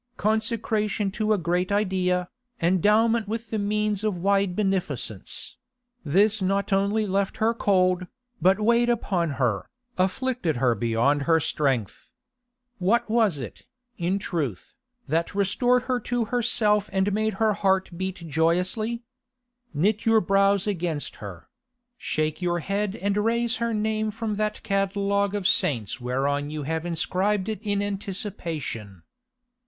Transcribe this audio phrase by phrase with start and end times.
[0.17, 2.27] Consecration to a great idea,
[2.59, 8.07] endowment with the means of wide beneficence—this not only left her cold,
[8.41, 9.69] but weighed upon her,
[9.99, 12.13] afflicted her beyond her strength.
[12.79, 13.67] What was it,
[13.99, 14.73] in truth,
[15.07, 19.03] that restored her to herself and made her heart beat joyously?
[19.71, 21.47] Knit your brows against her;
[21.99, 26.87] shake your head and raze her name from that catalogue of saints whereon you have
[26.87, 29.03] inscribed it in anticipation.